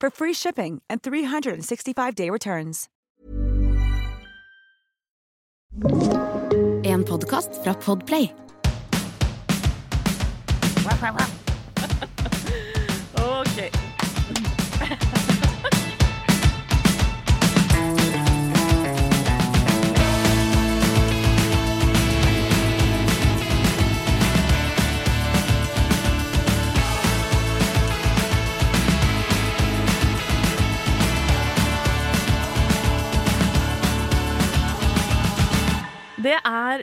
[0.00, 2.88] for free shipping and 365-day returns.
[6.82, 8.28] En podkast fra Podplay.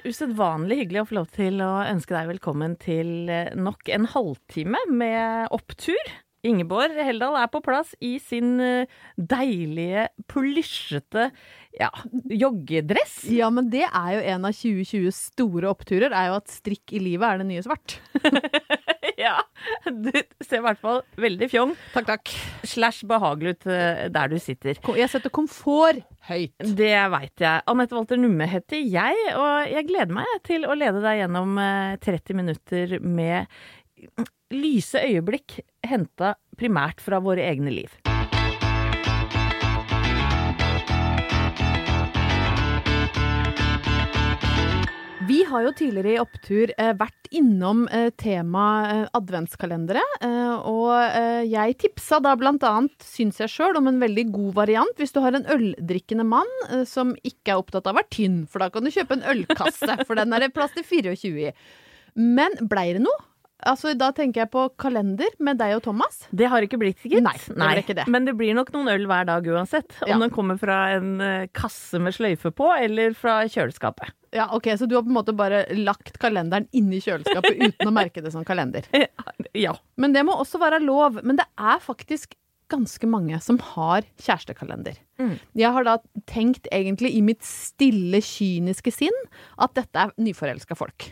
[0.07, 4.79] usedvanlig hyggelig å få lov til å ønske deg velkommen til eh, nok en halvtime
[4.91, 6.13] med opptur.
[6.47, 11.29] Ingeborg Heldal er på plass i sin eh, deilige, plysjete
[11.75, 11.89] ja,
[12.31, 13.19] joggedress.
[13.33, 17.03] Ja, men det er jo en av 2020s store oppturer, er jo at strikk i
[17.03, 17.99] livet er det nye svart.
[19.25, 19.35] ja,
[19.85, 20.11] du
[20.45, 22.33] ser i hvert fall veldig fjong Takk, takk.
[22.69, 24.77] slash behagelig ut eh, der du sitter.
[24.85, 26.53] Ko- Jeg setter komfort høyt.
[26.77, 27.63] Det veit jeg.
[27.71, 31.97] Anette Walter Numme heter jeg, og jeg gleder meg til å lede deg gjennom eh,
[32.03, 33.47] 30 minutter med
[34.53, 37.95] lyse øyeblikk henta primært fra våre egne liv.
[45.37, 50.01] Vi har jo tidligere i Opptur eh, vært innom eh, temaet eh, adventskalendere,
[50.57, 50.89] og
[51.45, 55.19] jeg tipsa da blant annet, syns jeg sjøl, om en veldig god variant hvis du
[55.21, 56.49] har en øldrikkende mann
[56.89, 59.99] som ikke er opptatt av å være tynn, for da kan du kjøpe en ølkasse,
[60.07, 61.53] for den er det plass til 24 i.
[62.17, 63.21] Men blei det noe?
[63.67, 66.23] Altså, da tenker jeg på kalender med deg og Thomas.
[66.29, 67.21] Det har ikke blitt, gitt.
[67.25, 67.37] Nei,
[67.77, 68.09] det ikke det.
[68.09, 69.99] Men det blir nok noen øl hver dag uansett.
[70.05, 70.19] Om Ja.
[70.25, 71.17] den kommer fra en
[71.57, 74.16] kasse med sløyfe på, eller fra kjøleskapet.
[74.35, 77.93] Ja, ok, Så du har på en måte bare lagt kalenderen inni kjøleskapet uten å
[77.95, 78.87] merke det som kalender.
[79.57, 79.71] Ja.
[79.97, 81.21] Men det må også være lov.
[81.25, 82.35] Men det er faktisk
[82.69, 84.97] ganske mange som har kjærestekalender.
[85.21, 85.35] Mm.
[85.57, 85.95] Jeg har da
[86.29, 89.23] tenkt egentlig i mitt stille, kyniske sinn
[89.57, 91.07] at dette er nyforelska folk.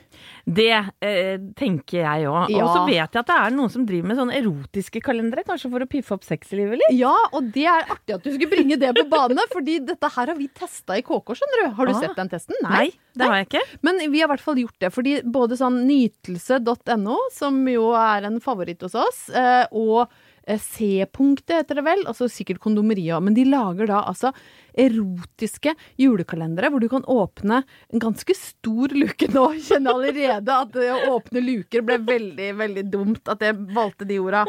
[0.45, 0.67] Det
[1.01, 2.51] eh, tenker jeg òg.
[2.53, 2.63] Ja.
[2.65, 5.71] Og så vet jeg at det er noen som driver med sånne erotiske kalendere, kanskje
[5.73, 6.93] for å piffe opp sexlivet litt.
[6.99, 10.31] Ja, og det er artig at du skulle bringe det på bane, fordi dette her
[10.33, 11.67] har vi testa i KK, skjønner du.
[11.79, 11.99] Har du Ah.
[12.03, 12.55] sett den testen?
[12.65, 13.63] Nei, det har jeg ikke.
[13.87, 18.27] Men vi har i hvert fall gjort det, fordi både sånn nytelse.no, som jo er
[18.27, 20.05] en favoritt hos oss, eh, og
[20.47, 24.31] eh, C-punktet heter det vel, altså sikkert kondomeriet òg, men de lager da altså
[24.79, 29.47] erotiske julekalendere hvor du kan åpne en ganske stor luke nå.
[29.67, 34.45] Kjenner allerede at å åpne luker ble veldig, veldig dumt at jeg valgte de orda.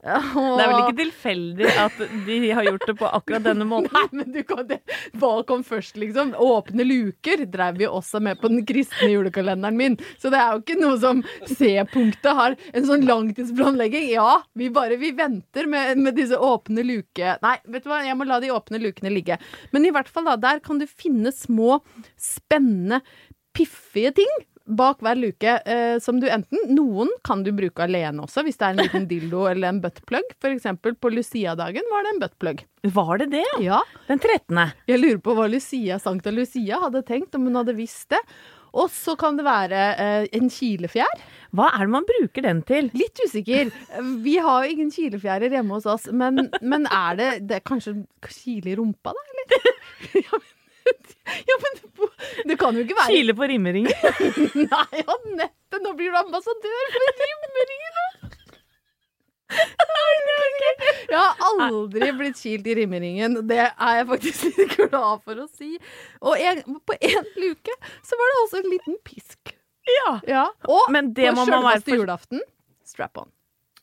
[0.04, 3.92] Det er vel ikke tilfeldig at de har gjort det på akkurat denne måten.
[3.92, 4.80] Nei, men du kan det.
[5.20, 6.32] Hva kom først, liksom?
[6.40, 9.98] Åpne luker drev vi også med på den kristne julekalenderen min.
[10.20, 14.08] Så det er jo ikke noe som C-punktet har en sånn langtidsplanlegging.
[14.14, 17.36] Ja, vi bare vi venter med, med disse åpne luke...
[17.44, 19.36] Nei, vet du hva, jeg må la de åpne lukene ligge.
[19.74, 21.82] Men i hvert fall, da, der kan du finne små,
[22.16, 23.02] spennende,
[23.56, 24.32] piffige ting.
[24.70, 28.68] Bak hver luke, eh, som du enten Noen kan du bruke alene også, hvis det
[28.68, 30.36] er en liten dildo eller en buttplug.
[30.42, 32.62] For eksempel på Lucia-dagen var det en buttplug.
[32.94, 33.44] Var det det?
[33.64, 34.62] Ja, Den 13.
[34.88, 38.22] jeg lurer på hva Lucia, Sankta Lucia hadde tenkt, om hun hadde visst det.
[38.70, 41.24] Og så kan det være eh, en kilefjær.
[41.58, 42.90] Hva er det man bruker den til?
[42.94, 43.72] Litt usikker.
[44.26, 47.96] Vi har jo ingen kilefjærer hjemme hos oss, men, men er det, det er kanskje
[48.30, 49.68] kile i rumpa, da, eller?
[51.50, 51.76] Ja, men,
[52.48, 53.92] det kan jo ikke være Kile på rimeringen.
[54.72, 58.00] Nei, Anette, nå blir du ambassadør for rimeringen!
[61.10, 63.40] Jeg har aldri blitt kilt i rimeringen.
[63.50, 65.72] Det er jeg faktisk litt glad for å si.
[66.22, 67.74] Og en, på én luke
[68.06, 69.54] så var det også en liten pisk.
[69.90, 70.14] Ja.
[70.28, 70.46] Ja.
[70.70, 72.42] Og Men det på sjølveste julaften
[72.86, 73.30] strap on.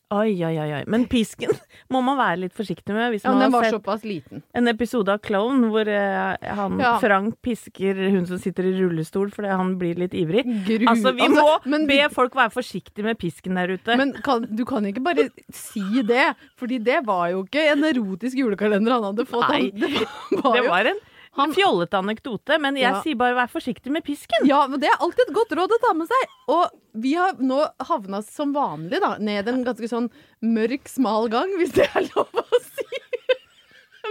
[0.08, 0.84] Oi, oi, oi.
[0.88, 1.50] Men pisken
[1.92, 4.40] må man være litt forsiktig med hvis Ja, man den har var sett såpass liten.
[4.56, 6.94] en episode av Clone hvor uh, han Ja.
[7.02, 10.46] Frank pisker hun som sitter i rullestol fordi han blir litt ivrig.
[10.64, 10.86] Gru.
[10.88, 13.98] Altså, vi Altså, må men be folk være forsiktige med pisken der ute.
[14.00, 18.40] Men kan, du kan ikke bare si det, fordi det var jo ikke en erotisk
[18.40, 19.44] julekalender han hadde fått.
[19.52, 19.68] Nei.
[19.76, 20.00] Han,
[20.32, 23.02] det var, det var en han- fjollete anekdote, men jeg Ja.
[23.02, 24.46] sier bare vær forsiktig med pisken.
[24.46, 26.28] Ja, men det er alltid et godt råd å ta med seg.
[26.48, 30.10] Og vi har nå havna som vanlig da, ned en ganske sånn
[30.42, 32.77] mørk, smal gang, hvis det er lov å si.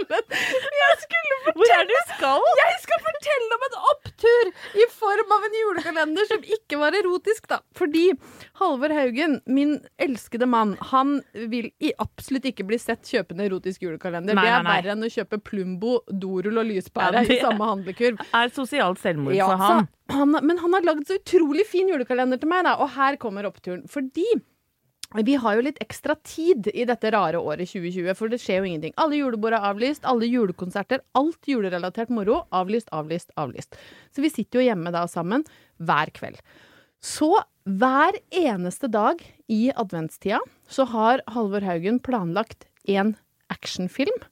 [0.08, 2.46] Men jeg skulle Hvor er fortelle det du skal?
[2.60, 4.50] Jeg skal fortelle om en opptur
[4.82, 7.60] i form av en julekalender som ikke var erotisk, da.
[7.78, 8.04] Fordi
[8.60, 11.18] Halvor Haugen, min elskede mann, han
[11.52, 14.34] vil i absolutt ikke bli sett kjøpe en erotisk julekalender.
[14.38, 14.76] Nei, det er nei, nei.
[14.80, 18.20] verre enn å kjøpe Plumbo, Dorull og lyspære Ja, i samme handlekurv.
[18.34, 19.88] Er sosialt selvmord Ja, for han.
[20.14, 20.36] han.
[20.42, 23.84] Men han har lagd så utrolig fin julekalender til meg, da, og her kommer oppturen.
[23.90, 24.26] Fordi
[25.16, 28.68] vi har jo litt ekstra tid i dette rare året 2020, for det skjer jo
[28.68, 28.92] ingenting.
[29.00, 33.78] Alle julebord er avlyst, alle julekonserter, alt julerelatert moro, avlyst, avlyst, avlyst.
[34.12, 35.46] Så vi sitter jo hjemme da sammen
[35.80, 36.42] hver kveld.
[37.00, 37.30] Så
[37.64, 43.14] hver eneste dag i adventstida så har Halvor Haugen planlagt en
[43.48, 44.24] actionfilm.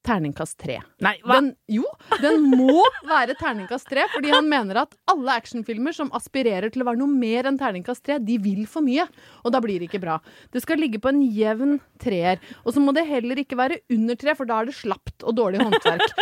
[0.00, 0.78] Terningkast tre.
[1.04, 1.36] Nei, hva?
[1.36, 1.84] Den, jo,
[2.22, 2.80] den må
[3.10, 7.12] være terningkast tre, fordi han mener at alle actionfilmer som aspirerer til å være noe
[7.12, 9.04] mer enn terningkast tre, de vil for mye.
[9.44, 10.16] Og da blir det ikke bra.
[10.54, 12.40] Det skal ligge på en jevn treer.
[12.64, 15.36] Og så må det heller ikke være under tre, for da er det slapt og
[15.36, 16.16] dårlig håndverk.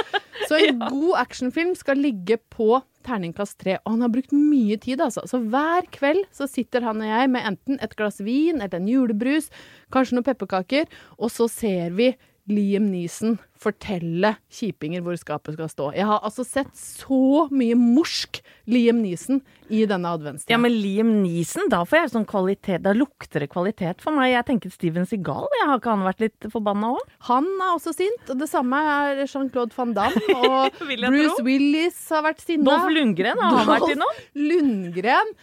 [0.49, 3.77] Så en god actionfilm skal ligge på terningkast tre.
[3.85, 5.23] Og han har brukt mye tid, altså.
[5.31, 8.91] Så hver kveld så sitter han og jeg med enten et glass vin eller en
[8.91, 9.53] julebrus,
[9.95, 12.11] kanskje noen pepperkaker, og så ser vi
[12.49, 15.89] Liam Neeson fortelle kjipinger hvor skapet skal stå.
[15.97, 18.41] Jeg har altså sett så mye morsk
[18.71, 20.55] Liam Neeson i denne adventstida.
[20.55, 22.85] Ja, men Liam Neeson, da får jeg sånn kvalitet.
[22.87, 24.31] Da lukter det kvalitet for meg.
[24.33, 27.13] Jeg tenker Steven Segal, Jeg har ikke han vært litt forbanna òg?
[27.29, 30.25] Han er også sint, og det samme er Jean-Claude van Damme.
[30.39, 31.45] Og Bruce tro.
[31.47, 32.71] Willis har vært sinna.
[32.71, 34.25] Dolph Lundgren, har han vært innom?
[34.39, 35.37] Lundgren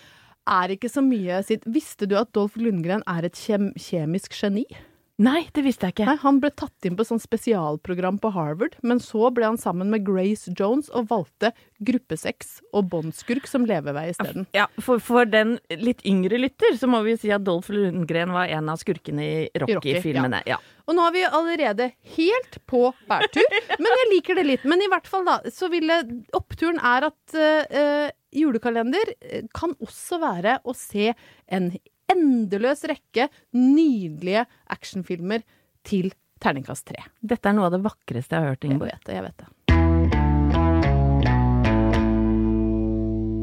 [0.45, 4.65] er ikke så mye sitt Visste du at Dolph Lundgren er et kjem kjemisk geni?
[5.15, 6.05] Nei, det visste jeg ikke.
[6.09, 9.87] Nei, Han ble tatt inn på sånn spesialprogram på Harvard, men så ble han sammen
[9.93, 11.53] med Grace Jones og valgte
[11.87, 14.47] gruppesex og båndskurk som levevei isteden.
[14.55, 18.51] Ja, for, for den litt yngre lytter, så må vi si at Dolph Lundgren var
[18.51, 20.43] en av skurkene i Rocky, Rocky-filmene.
[20.51, 20.59] Ja.
[20.85, 24.67] Og nå er vi allerede helt på bærtur, men jeg liker det litt.
[24.67, 26.03] Men i hvert fall, da, så ville
[26.35, 31.13] Oppturen er at eh, julekalender eh, kan også være å se
[31.47, 31.71] en
[32.11, 35.43] endeløs rekke nydelige actionfilmer
[35.85, 36.11] til
[36.43, 37.03] terningkast tre.
[37.21, 38.91] Dette er noe av det vakreste jeg har hørt, Jeg Ingeborg.
[38.91, 40.55] vet det, jeg vet det.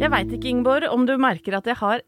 [0.03, 2.03] Jeg veit ikke, Ingeborg, om du merker at jeg har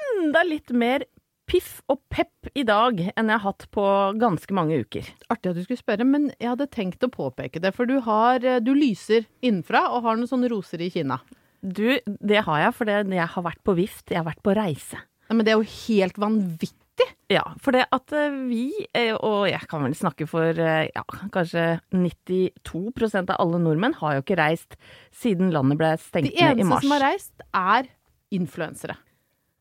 [0.00, 1.04] enda litt mer
[1.46, 3.84] piff og pepp i dag enn jeg har hatt på
[4.18, 5.06] ganske mange uker.
[5.30, 7.70] Artig at du skulle spørre, men jeg hadde tenkt å påpeke det.
[7.76, 11.20] For du, har, eh, du lyser innenfra og har noen sånne roser i kinna.
[11.62, 14.10] Du, det har jeg, for jeg har vært på vift.
[14.10, 14.98] Jeg har vært på reise.
[15.26, 16.82] Nei, men det er jo helt vanvittig.
[17.28, 21.02] Ja, for det at eh, vi, eh, og jeg kan vel snakke for eh, ja,
[21.34, 24.78] kanskje 92% av alle nordmenn, har jo ikke reist
[25.14, 27.90] siden landet ble De stengt ned i eneste som har reist, er
[28.36, 28.96] influensere.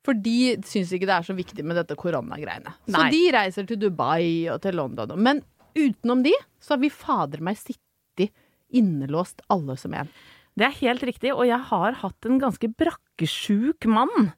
[0.05, 2.75] For de syns ikke det er så viktig med dette koronagreiene.
[2.85, 3.09] Så Nei.
[3.15, 5.15] de reiser til Dubai og til London.
[5.17, 5.41] Men
[5.73, 8.29] utenom de, så har vi fader meg sittet
[8.75, 10.09] innelåst alle som en.
[10.55, 12.69] Det er helt riktig, og jeg har hatt en ganske
[13.15, 14.33] brakkesjuk mann.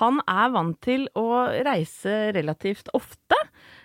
[0.00, 3.36] Han er vant til å reise relativt ofte,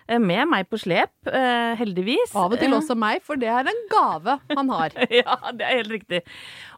[0.08, 2.34] eh, med meg på slep, eh, heldigvis.
[2.34, 4.90] Av og til Eh, også meg, for det er en gave han har.
[5.10, 6.22] Ja, det er helt riktig.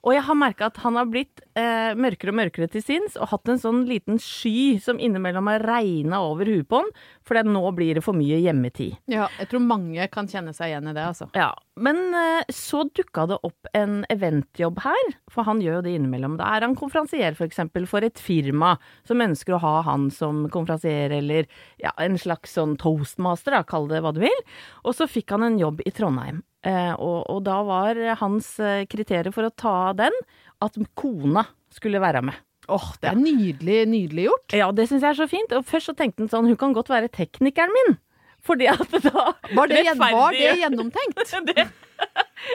[0.02, 3.30] Og jeg har merka at han har blitt eh, mørkere og mørkere til sinns, og
[3.30, 6.90] hatt en sånn liten sky som innimellom har regna over huet på han,
[7.23, 8.97] for nå blir det for mye hjemmetid.
[9.11, 11.30] Ja, jeg tror mange kan kjenne seg igjen i det, altså.
[11.38, 15.94] Ja, Men eh, så dukka det opp en eventjobb her, for han gjør jo det
[15.97, 16.35] innimellom.
[16.40, 18.75] Da er han konferansier for eksempel for et firma
[19.09, 21.47] som ønsker å ha han som konferansier, eller
[21.80, 24.47] ja, en slags sånn toastmaster, da, kall det hva du vil.
[24.82, 26.42] Og så fikk han en jobb i Trondheim.
[26.62, 30.14] Eh, og, og da var hans kriterier kriterium for å ta den
[30.62, 32.38] at kona skulle være med.
[32.71, 34.54] Åh, det er nydelig, nydelig gjort.
[34.54, 35.52] Ja, det syns jeg er så fint.
[35.57, 37.97] Og først så tenkte han sånn, hun kan godt være teknikeren min.
[38.42, 41.21] Fordi at da Var det, var det gjennomtenkt?
[41.52, 41.64] det,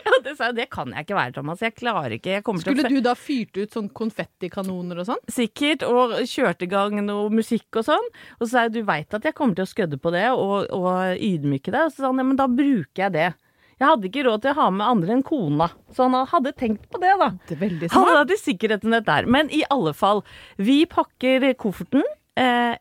[0.03, 1.61] ja, det det kan jeg ikke være, Thomas.
[1.63, 2.33] Jeg klarer ikke.
[2.35, 5.23] Jeg Skulle du da fyrt ut sånn konfettikanoner og sånn?
[5.31, 8.11] Sikkert, og kjørte i gang noe musikk og sånn.
[8.39, 10.67] Og så sa jeg du veit at jeg kommer til å skødde på det og,
[10.75, 11.87] og ydmyke deg.
[11.87, 13.29] Og så sa han ja, men da bruker jeg det.
[13.77, 16.87] Jeg hadde ikke råd til å ha med andre enn kona, så han hadde tenkt
[16.89, 17.27] på det, da.
[17.45, 18.17] Det er veldig Han smart.
[18.23, 19.27] hadde sikkerheten der.
[19.29, 20.23] Men i alle fall,
[20.57, 22.01] vi pakker kofferten.
[22.37, 22.73] Eh,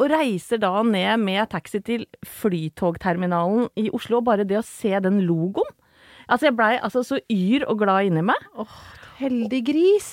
[0.00, 4.20] og reiser da ned med taxi til Flytogterminalen i Oslo.
[4.24, 5.68] Bare det å se den logoen
[6.30, 8.44] Altså, jeg blei altså så yr og glad inni meg.
[8.56, 8.76] Åh,
[9.18, 10.12] Heldig gris.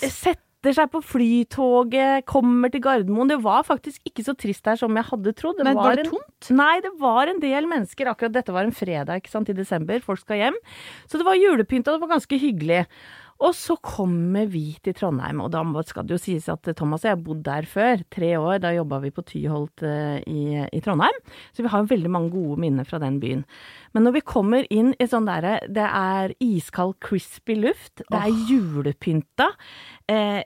[0.59, 3.29] Setter seg på flytoget, kommer til Gardermoen.
[3.31, 5.61] Det var faktisk ikke så trist der som jeg hadde trodd.
[5.63, 6.49] Men var det en- tomt?
[6.51, 8.11] Nei, det var en del mennesker.
[8.11, 10.01] Akkurat dette var en fredag ikke sant, i desember.
[10.03, 10.57] Folk skal hjem.
[11.07, 12.87] Så det var julepynt, og det var ganske hyggelig.
[13.39, 17.07] Og så kommer vi til Trondheim, og da skal det jo sies at Thomas og
[17.07, 18.01] jeg har bodd der før.
[18.11, 18.57] Tre år.
[18.59, 20.41] Da jobba vi på Tyholt eh, i,
[20.75, 21.21] i Trondheim.
[21.55, 23.45] Så vi har veldig mange gode minner fra den byen.
[23.95, 28.03] Men når vi kommer inn i sånn derre Det er iskald, crispy luft.
[28.03, 29.49] Det er julepynta.
[30.09, 30.43] Eh,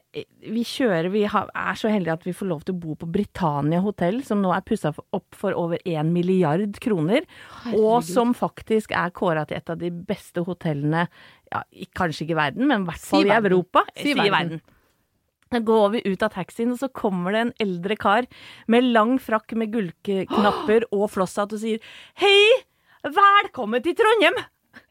[0.54, 3.10] vi kjører Vi har, er så heldige at vi får lov til å bo på
[3.10, 7.26] Britannia hotell, som nå er pussa opp for over én milliard kroner.
[7.74, 11.08] Og som faktisk er kåra til et av de beste hotellene,
[11.54, 11.64] ja,
[11.98, 13.34] kanskje ikke verden, men i hvert fall i.
[13.36, 13.86] Europa.
[13.98, 14.62] Si verden.
[15.54, 18.26] Da går vi ut av taxien, og så kommer det en eldre kar
[18.74, 21.84] med lang frakk med gullknapper og flosshatt og sier
[22.18, 22.64] Hei!
[23.04, 24.40] Velkommen til Trondheim!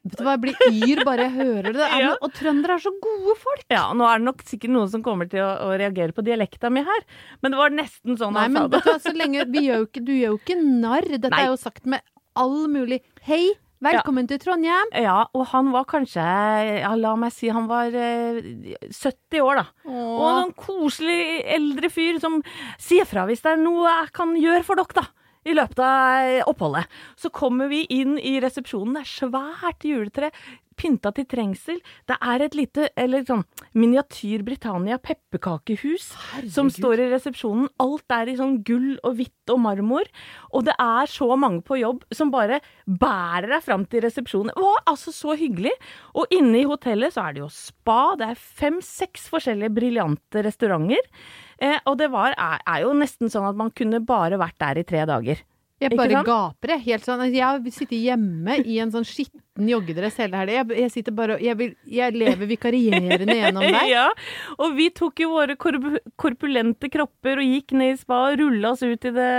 [0.02, 1.86] Vet du hva, jeg blir yr bare jeg hører det.
[1.96, 3.64] er og trøndere er så gode folk.
[3.72, 6.70] Ja, nå er det nok sikkert noen som kommer til å, å reagere på dialekta
[6.74, 7.02] mi her,
[7.42, 8.82] men det var nesten sånn Nei, han men sa det.
[8.86, 11.08] du, så lenge, vi gjør ikke, du gjør jo ikke narr.
[11.16, 11.42] Dette Nei.
[11.42, 12.06] er jo sagt med
[12.38, 13.42] all mulig Hei,
[13.82, 14.92] velkommen til Trondheim.
[14.94, 16.22] Ja, og han var kanskje,
[16.82, 18.38] ja, la meg si, han var eh,
[18.88, 19.66] 70 år, da.
[19.88, 21.18] Og en sånn koselig
[21.56, 22.40] eldre fyr som
[22.80, 25.08] sier fra hvis det er noe jeg kan gjøre for dere, da.
[25.42, 26.90] I løpet av oppholdet.
[27.18, 28.94] Så kommer vi inn i resepsjonen.
[28.94, 30.30] Det er svært juletre.
[30.78, 31.80] Pynta til trengsel.
[32.08, 33.42] Det er et lite, eller sånn
[33.76, 36.06] miniatyr Britannia pepperkakehus
[36.50, 37.68] som står i resepsjonen.
[37.82, 40.08] Alt er i sånn gull og hvitt og marmor.
[40.54, 44.54] Og det er så mange på jobb som bare bærer deg fram til resepsjonen.
[44.56, 45.74] Det var altså så hyggelig.
[46.16, 48.14] Og inne i hotellet så er det jo spa.
[48.18, 51.04] Det er fem-seks forskjellige briljante restauranter.
[51.62, 54.82] Eh, og det var, er, er jo nesten sånn at man kunne bare vært der
[54.82, 55.42] i tre dager.
[55.82, 56.84] Jeg bare gaper, jeg.
[56.86, 57.24] Helt sånn.
[57.30, 60.54] Jeg har sittet hjemme i en sånn skitten joggedress hele helga.
[60.62, 63.90] Jeg, jeg sitter bare og jeg, vil, jeg lever vikarierende gjennom deg.
[63.96, 64.06] ja,
[64.56, 65.84] og vi tok jo våre korp
[66.20, 69.30] korpulente kropper og gikk ned i spa og rulla oss ut i det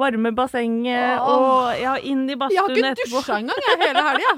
[0.00, 1.30] varme bassenget Åh.
[1.30, 3.20] og ja, inn i Jeg har ikke etterpå.
[3.20, 4.34] dusja engang, jeg, hele helga.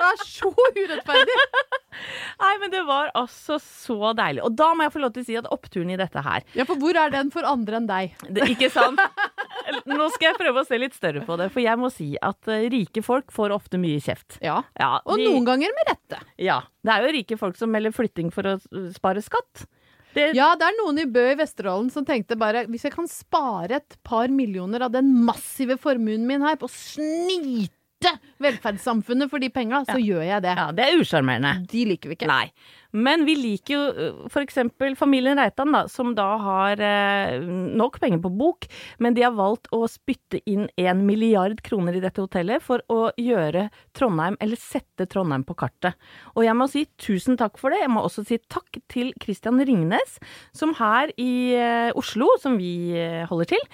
[0.00, 1.38] Det er så urettferdig.
[2.40, 4.44] Nei, men det var altså så deilig.
[4.46, 6.64] Og da må jeg få lov til å si at oppturen i dette her Ja,
[6.68, 8.14] for hvor er den for andre enn deg?
[8.30, 9.02] det, Ikke sant?
[9.90, 12.48] Nå skal jeg prøve å se litt større på det, for jeg må si at
[12.50, 14.38] eh, rike folk får ofte mye kjeft.
[14.44, 14.59] Ja.
[14.78, 16.22] Ja, Og de- noen ganger med rette.
[16.38, 16.60] Ja.
[16.84, 18.54] Det er jo rike folk som melder flytting for å
[18.94, 19.66] spare skatt.
[20.14, 23.06] Det, Ja, det er noen i Bø i Vesterålen som tenkte bare hvis jeg kan
[23.06, 29.38] spare et par millioner av den massive formuen min her på å snite velferdssamfunnet for
[29.38, 30.56] de penga, så gjør jeg det.
[30.56, 31.66] ja, det er usjarmerende.
[31.68, 32.26] De liker vi ikke.
[32.30, 32.50] Nei.
[32.92, 33.82] Men vi liker jo
[34.26, 34.32] f.eks.
[34.34, 38.66] for eksempel familien Reitan, da, som da har eh, nok penger på bok,
[38.98, 43.10] men de har valgt å spytte inn en milliard kroner i dette hotellet for å
[43.20, 45.98] gjøre Trondheim, eller sette Trondheim på kartet.
[46.34, 47.82] Og jeg må si tusen takk for det.
[47.84, 50.18] Jeg må også si takk til Christian Ringnes,
[50.56, 53.64] som her i eh, Oslo, som vi eh, holder til,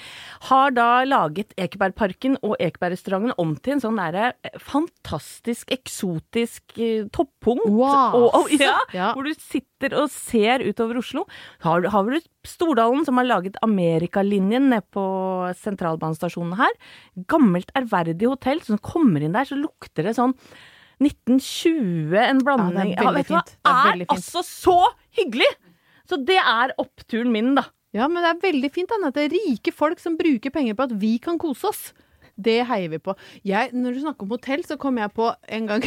[0.50, 7.08] har da laget Ekebergparken og Ekebergrestauranten om til en sånn derre eh, fantastisk, eksotisk eh,
[7.14, 7.62] topphung.
[7.66, 8.20] Wow.
[8.20, 9.05] Og, og, ja, Ja.
[9.14, 11.25] Hvor du sitter og ser utover Oslo.
[11.62, 15.04] Har, har du Stordalen, som har laget Amerikalinjen nede på
[15.62, 16.72] sentralbanestasjonen her.
[17.28, 18.62] Gammelt, ærverdig hotell.
[18.62, 20.34] Så når du kommer inn der, så lukter det sånn
[21.02, 23.42] 1920, en blanding Ja, det er ja.
[23.44, 24.12] Det er er fint.
[24.14, 24.76] altså så
[25.18, 25.48] hyggelig!
[26.06, 27.66] Så det er oppturen min, da.
[27.96, 29.26] Ja, men det er veldig fint Anette.
[29.32, 31.92] rike folk som bruker penger på at vi kan kose oss.
[32.37, 33.14] Det heier vi på.
[33.49, 35.85] Jeg, når du snakker om hotell, så kom jeg på en gang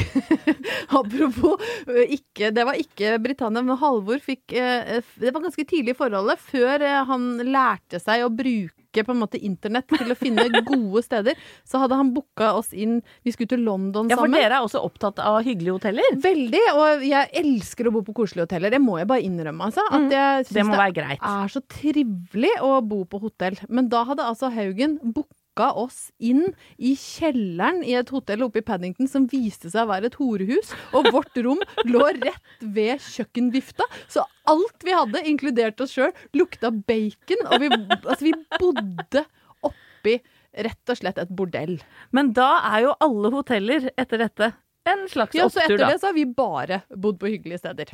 [0.99, 1.61] Apropos
[2.09, 6.85] ikke, Det var ikke Britannia, men Halvor fikk Det var ganske tidlig i forholdet, før
[7.09, 8.75] han lærte seg å bruke
[9.05, 11.37] på en måte internett til å finne gode steder.
[11.69, 14.09] Så hadde han booka oss inn Vi skulle til London sammen.
[14.09, 14.39] Ja, For sammen.
[14.41, 16.17] dere er også opptatt av hyggelige hoteller?
[16.25, 18.73] Veldig, og jeg elsker å bo på koselige hoteller.
[18.73, 19.85] Det må jeg bare innrømme, altså.
[19.93, 21.21] At jeg syns Det må være greit.
[21.21, 23.61] er så trivelig å bo på hotell.
[23.69, 25.37] Men da hadde altså Haugen booka
[25.67, 26.45] oss inn
[26.77, 30.71] i kjelleren i et hotell oppe i Paddington som viste seg å være et horehus.
[30.95, 33.87] Og vårt rom lå rett ved kjøkkenvifta.
[34.07, 37.45] Så alt vi hadde, inkludert oss sjøl, lukta bacon.
[37.49, 39.25] Og vi, altså, vi bodde
[39.67, 40.19] oppi
[40.65, 41.77] rett og slett et bordell.
[42.15, 44.53] Men da er jo alle hoteller etter dette
[44.89, 45.91] en slags opptur Ja, så etter da.
[45.91, 47.93] det så har vi bare bodd på hyggelige steder.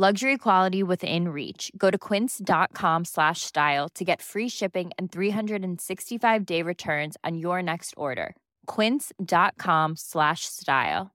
[0.00, 1.72] Luxury quality within reach.
[1.76, 7.60] Go to quince.com slash style to get free shipping and 365 day returns on your
[7.64, 8.36] next order.
[8.68, 11.10] Quince.com slash style.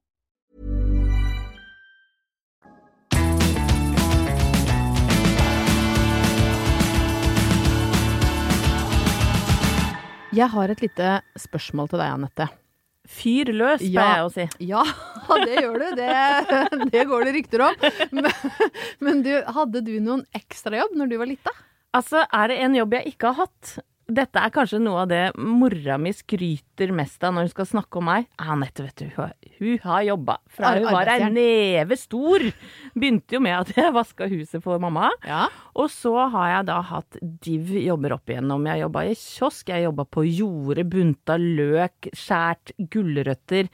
[10.33, 12.62] Jeg har et lite spørsmål til deg, Anette.
[13.09, 14.03] Fyr løs, pleier Ja.
[14.15, 14.45] jeg å si.
[14.69, 14.83] Ja,
[15.45, 15.87] det gjør du.
[15.99, 17.75] Det, det går det rykter om.
[18.15, 18.29] Men,
[19.03, 21.51] men du, hadde du noen ekstrajobb når du var lita?
[21.93, 23.73] Altså, er det en jobb jeg ikke har hatt?
[24.03, 28.01] Dette er kanskje noe av det mora mi skryter mest av når hun skal snakke
[28.01, 28.27] om meg.
[28.41, 29.31] Anette, vet du, hun,
[29.61, 32.43] hun har jobba fra hun var ei neve stor.
[32.97, 35.07] Begynte jo med at jeg vaska huset for mamma.
[35.23, 35.45] Ja.
[35.79, 38.67] Og så har jeg da hatt div jobber opp igjennom.
[38.67, 43.71] Jeg jobba i kiosk, jeg jobba på jordet, bunta løk, skjært gulrøtter.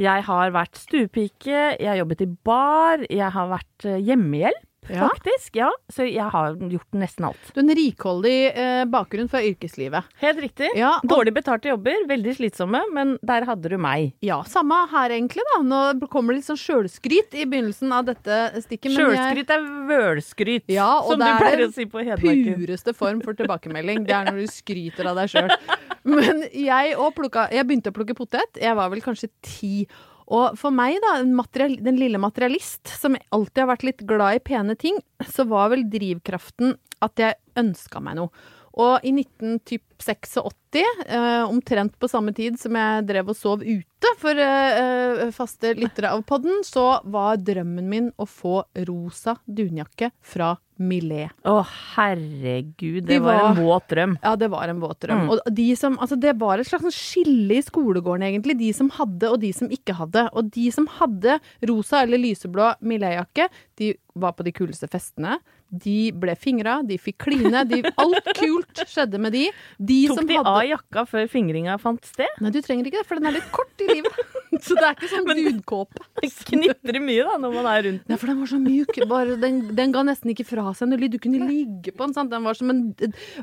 [0.00, 4.66] Jeg har vært stuepike, jeg har jobbet i bar, jeg har vært eh, hjemmehjelp.
[4.88, 5.08] Ja.
[5.12, 5.68] Faktisk, ja.
[5.92, 7.50] Så jeg har gjort nesten alt.
[7.52, 10.04] Du har en rikholdig eh, bakgrunn fra yrkeslivet.
[10.22, 10.70] Helt riktig.
[10.78, 14.14] Ja, og- Dårlig betalte jobber, veldig slitsomme, men der hadde du meg.
[14.24, 15.60] Ja, samme her egentlig, da.
[15.62, 18.96] Nå kommer det litt sånn sjølskryt i begynnelsen av dette stikket.
[18.96, 22.20] Sjølskryt er vølskryt, Ja, som du er pleier å si på Hedmarken.
[22.24, 24.06] Det er den pureste form for tilbakemelding.
[24.06, 25.50] Det er når du skryter av deg sjøl.
[26.04, 28.56] Men jeg, plukka, jeg begynte å plukke potet.
[28.60, 29.86] Jeg var vel kanskje ti.
[30.30, 34.76] Og for meg, da, den lille materialist som alltid har vært litt glad i pene
[34.78, 38.30] ting, så var vel drivkraften at jeg ønska meg noe.
[38.78, 40.36] Og i 1986,
[40.78, 44.78] eh, omtrent på samme tid som jeg drev og sov ute for eh,
[45.26, 51.34] eh, faste lyttere av podden, så var drømmen min å få rosa dunjakke fra Millet.
[51.44, 51.58] Å,
[51.96, 54.14] herregud, De det var en våt drøm.
[54.22, 55.26] Ja, det var en våt drøm.
[55.26, 55.32] Mm.
[55.34, 58.56] Og de som, altså det var et slags sånn skille i skolegården, egentlig.
[58.62, 60.24] De som hadde, og de som ikke hadde.
[60.32, 61.36] Og de som hadde
[61.68, 65.36] rosa eller lyseblå Millet-jakke, de var på de kuleste festene.
[65.70, 67.62] De ble fingra, de fikk kline.
[67.70, 69.44] De, alt kult skjedde med de.
[69.78, 72.26] De Tok som de hadde av jakka før fingringa fant sted?
[72.42, 74.18] Nei, du trenger ikke det, for den er litt kort i livet.
[74.66, 76.02] Så det er ikke sånn dudkåpe.
[76.20, 78.98] Det knitrer mye da når man er rundt Nei, for den var så mjuk.
[79.08, 81.14] Bare, den, den ga nesten ikke fra seg noe lyd.
[81.14, 82.12] Du kunne ligge på den.
[82.16, 82.32] Sant?
[82.34, 82.82] Den var som en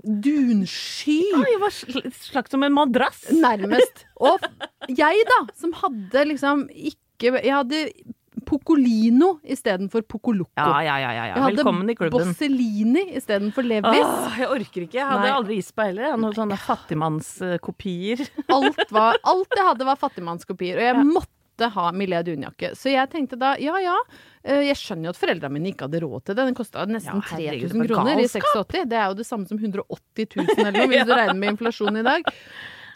[0.04, 1.18] dunsky.
[1.40, 3.24] Oi, var sl- slags som en madrass.
[3.34, 4.04] Nærmest.
[4.20, 4.44] Og
[4.92, 7.80] jeg, da, som hadde liksom ikke Jeg hadde
[8.48, 10.52] Pocolino istedenfor Pocoloco.
[10.56, 11.24] Ja, ja, ja, ja, ja.
[11.34, 12.30] Jeg hadde Velkommen i klubben.
[12.30, 14.04] Bossellini istedenfor Levis.
[14.08, 15.00] Åh, jeg orker ikke.
[15.02, 15.34] Jeg hadde Nei.
[15.36, 16.06] aldri ispa heller.
[16.06, 18.24] Jeg hadde noen sånne fattigmannskopier.
[18.58, 22.72] Alt, var, alt jeg hadde var fattigmannskopier, og jeg måtte ha Millet dunjakke.
[22.78, 23.98] Så jeg tenkte da, ja ja,
[24.46, 26.48] eh, jeg skjønner jo at foreldrene mine ikke hadde råd til det.
[26.52, 28.88] Den kosta nesten Ja, 3000 kroner i 86.
[28.88, 32.00] Det er jo det samme som 180 000 eller noe, hvis du regner med inflasjon
[32.00, 32.32] i dag.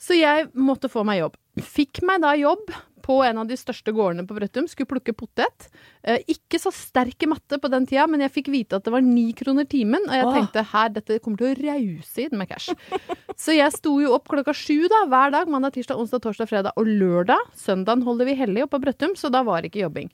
[0.01, 1.35] Så jeg måtte få meg jobb.
[1.61, 2.71] Fikk meg da jobb
[3.03, 5.67] på en av de største gårdene på Brøttum, skulle plukke potet.
[6.03, 8.93] Eh, ikke så sterk i matte på den tida, men jeg fikk vite at det
[8.93, 10.33] var ni kroner timen, og jeg Åh.
[10.37, 12.71] tenkte her, dette kommer til å rause inn med cash.
[13.41, 16.77] Så jeg sto jo opp klokka sju da, hver dag, mandag, tirsdag, onsdag, torsdag, fredag
[16.79, 17.51] og lørdag.
[17.57, 20.11] Søndagen holder vi hellig oppe på Brøttum, så da var det ikke jobbing.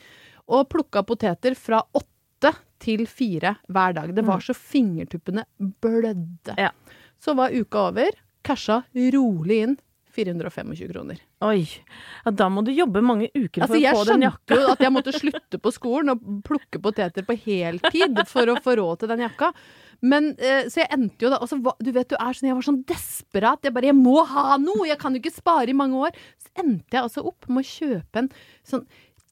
[0.56, 4.13] Og plukka poteter fra åtte til fire hver dag.
[4.15, 6.56] Det var så fingertuppene blødde.
[6.56, 6.71] Ja.
[7.19, 8.23] Så var uka over.
[8.47, 9.76] Casha rolig inn
[10.17, 11.19] 425 kroner.
[11.45, 11.63] Oi.
[12.25, 14.71] Ja, da må du jobbe mange uker Altså, for jeg å få den skjønte jo
[14.73, 19.03] at jeg måtte slutte på skolen og plukke poteter på heltid for å få råd
[19.03, 19.51] til den jakka.
[20.06, 22.58] Men, eh, så jeg endte jo da og så Du vet, du er sånn, jeg
[22.58, 23.63] var sånn desperat.
[23.65, 24.86] Jeg bare Jeg må ha noe!
[24.88, 26.17] Jeg kan jo ikke spare i mange år.
[26.38, 28.30] Så endte jeg altså opp med å kjøpe en
[28.67, 28.86] sånn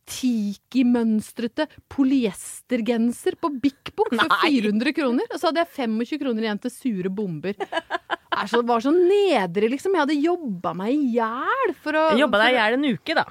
[0.10, 4.52] Tiki-mønstrete polyestergenser på Bik Bok for Nei.
[4.52, 5.30] 400 kroner.
[5.32, 7.56] Og så hadde jeg 25 kroner igjen til sure bomber.
[7.56, 9.96] Det var så nedrig, liksom.
[9.96, 13.26] Jeg hadde jobba meg i hjel for å Jobba deg i hjel en uke, da.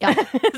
[0.04, 0.12] Ja,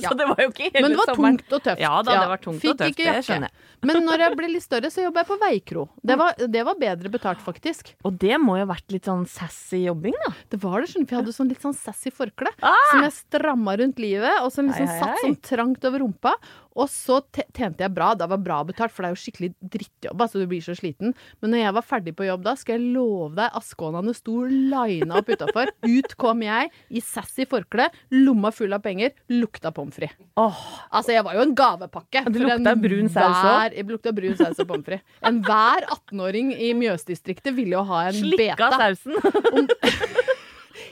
[0.08, 1.38] Så det var jo ikke hele Men det var sommeren.
[1.40, 1.80] tungt og tøft.
[1.80, 3.66] Ja da, det var tungt og tøft, det skjønner jeg.
[3.88, 5.84] Men når jeg ble litt større, så jobba jeg på Veikro.
[6.04, 7.94] Det var, det var bedre betalt, faktisk.
[8.04, 10.34] Og det må jo ha vært litt sånn sassy jobbing, da.
[10.52, 12.52] Det var det, skjønner du, for jeg hadde sånn litt sånn sassy forkle.
[12.60, 12.76] Ah!
[12.90, 16.34] Som jeg stramma rundt livet, og som liksom Hei, hei, satt sånn trangt over rumpa.
[16.78, 18.12] Og så tjente jeg bra.
[18.14, 20.22] Det var bra betalt, for det er jo skikkelig drittjobb.
[20.22, 21.14] Altså, du blir så sliten.
[21.42, 25.18] Men når jeg var ferdig på jobb da, skal jeg love deg, askånene sto lina
[25.20, 25.72] opp utafor.
[25.96, 30.18] Ut kom jeg i sassy forkle, lomma full av penger, lukta pommes frites.
[30.40, 30.62] Oh.
[30.94, 32.24] Altså, jeg var jo en gavepakke.
[32.30, 33.76] Du lukta brun saus òg?
[33.76, 35.06] Jeg lukta brun saus og pommes frites.
[35.26, 38.92] Enhver 18-åring i Mjøsdistriktet ville jo ha en Slikka beta.
[38.94, 39.18] sausen.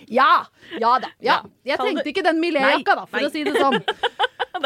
[0.08, 0.46] Ja!
[0.80, 1.10] Ja da.
[1.20, 1.38] Ja.
[1.66, 3.78] Jeg trengte ikke den Millet-jakka, da, for Nei, å si det sånn.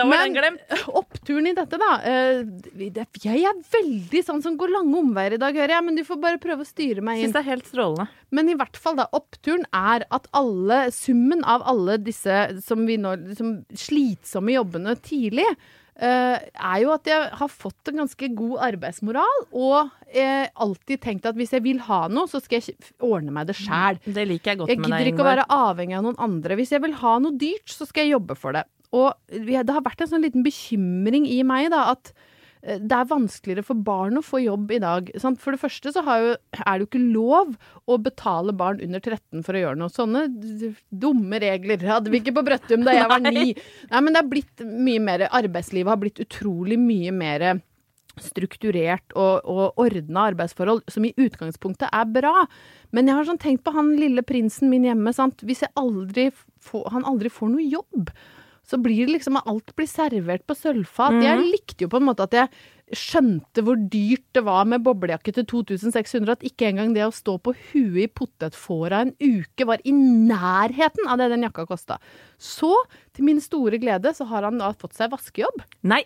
[0.02, 0.76] da var den glemt.
[1.02, 2.42] oppturen i dette, da eh,
[3.22, 6.22] Jeg er veldig sånn som går lange omveier i dag, hører jeg, men du får
[6.22, 7.36] bare prøve å styre meg Syns inn.
[7.36, 8.08] det er helt strålende.
[8.32, 9.08] Men i hvert fall, da.
[9.16, 15.48] Oppturen er at alle Summen av alle disse som vi nå liksom, slitsomme jobbene tidlig,
[15.92, 21.28] Uh, er jo at jeg har fått en ganske god arbeidsmoral, og eh, alltid tenkt
[21.28, 24.00] at hvis jeg vil ha noe, så skal jeg ordne meg det sjæl.
[24.02, 26.56] Det liker jeg godt Jeg med gidder deg, ikke å være avhengig av noen andre.
[26.58, 28.64] Hvis jeg vil ha noe dyrt, så skal jeg jobbe for det.
[28.92, 32.12] Og det har vært en sånn liten bekymring i meg, da, at
[32.60, 35.08] eh, det er vanskeligere for barn å få jobb i dag.
[35.22, 35.40] Sant?
[35.40, 37.56] For det første så har jo, er det jo ikke lov
[37.88, 39.92] å betale barn under 13 for å gjøre noe.
[39.92, 40.26] Sånne
[40.90, 43.52] dumme regler hadde vi ikke på Brøttum da jeg var ni.
[43.56, 47.52] Nei, men det har blitt mye mer Arbeidslivet har blitt utrolig mye mer
[48.20, 52.44] strukturert og, og ordna arbeidsforhold, som i utgangspunktet er bra.
[52.92, 55.14] Men jeg har sånn tenkt på han lille prinsen min hjemme.
[55.16, 55.40] Sant?
[55.46, 56.28] Hvis jeg aldri
[56.62, 58.12] får, han aldri får noe jobb,
[58.72, 61.18] så blir det liksom at alt blir servert på sølvfat.
[61.22, 62.52] Jeg likte jo på en måte at jeg
[62.92, 67.38] skjønte hvor dyrt det var med boblejakke til 2600, at ikke engang det å stå
[67.40, 71.98] på huet i potetfåra en uke var i nærheten av det den jakka kosta.
[72.36, 72.72] Så,
[73.16, 75.64] til min store glede, så har han da fått seg vaskejobb.
[75.88, 76.02] Nei,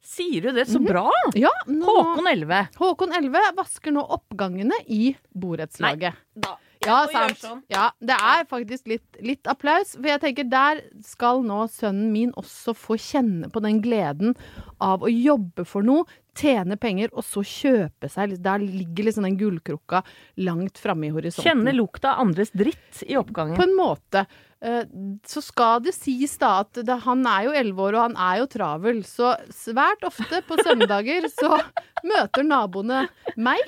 [0.00, 0.66] sier du det?
[0.70, 1.06] Så bra!
[1.36, 2.72] Ja, nå, Håkon 11.
[2.80, 6.16] Håkon 11 vasker nå oppgangene i borettslaget.
[6.40, 6.56] Da.
[6.86, 7.36] Ja, sant.
[7.42, 7.62] sånn.
[7.68, 9.92] Ja, det er faktisk litt, litt applaus.
[9.98, 14.34] For jeg tenker der skal nå sønnen min også få kjenne på den gleden
[14.80, 16.06] av å jobbe for noe,
[16.40, 20.00] tjene penger, og så kjøpe seg Der ligger liksom den gullkrukka
[20.40, 21.44] langt framme i horisonten.
[21.50, 23.58] Kjenne lukta av andres dritt i oppgangen.
[23.58, 24.22] På en måte.
[24.62, 24.84] Eh,
[25.26, 28.38] Så skal det sies da at det, han er jo elleve år, og han er
[28.40, 29.02] jo travel.
[29.04, 31.58] Så svært ofte på søndager så
[32.08, 33.02] møter naboene
[33.36, 33.60] meg.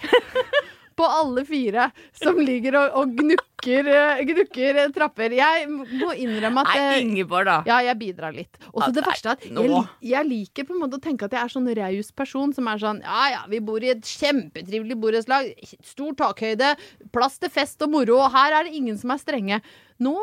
[0.98, 5.34] På alle fire som ligger og, og gnukker, eh, gnukker trapper.
[5.38, 7.56] Jeg må innrømme at Nei, eh, Ingeborg, da.
[7.68, 8.60] ja, jeg bidrar litt.
[8.72, 11.36] Og så det verste er at jeg, jeg liker på en måte å tenke at
[11.36, 14.98] jeg er sånn raus person som er sånn Ja ja, vi bor i et kjempetrivelig
[15.02, 15.52] borettslag.
[15.86, 16.74] Stor takhøyde.
[17.14, 18.20] Plass til fest og moro.
[18.24, 19.62] Og her er det ingen som er strenge.
[20.02, 20.16] Nå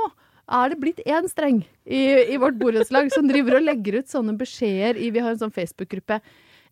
[0.50, 2.00] er det blitt én streng i,
[2.34, 5.54] i vårt borettslag som driver og legger ut sånne beskjeder i Vi har en sånn
[5.54, 6.20] Facebook-gruppe.